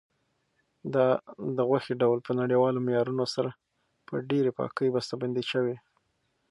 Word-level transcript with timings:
دا 0.93 1.07
د 1.57 1.57
غوښې 1.69 1.93
ډول 2.01 2.19
په 2.27 2.31
نړیوالو 2.41 2.83
معیارونو 2.87 3.25
سره 3.35 3.49
په 4.07 4.15
ډېرې 4.29 4.51
پاکۍ 4.57 4.89
بسته 4.95 5.13
بندي 5.21 5.43
شوی. 5.51 5.75